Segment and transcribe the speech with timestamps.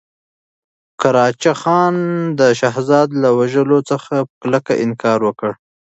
[1.01, 1.95] قراچه خان
[2.39, 5.51] د شهزاده له وژلو څخه په کلکه انکار وکړ.